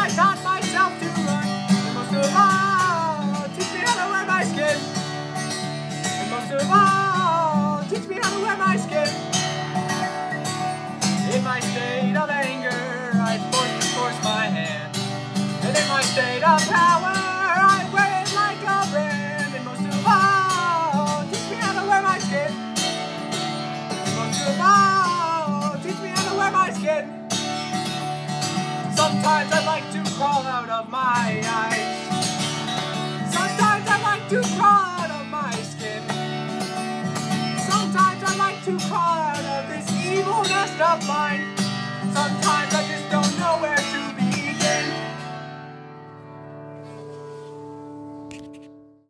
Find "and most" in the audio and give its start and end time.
1.84-2.14, 6.08-6.50, 19.54-19.84, 23.92-24.40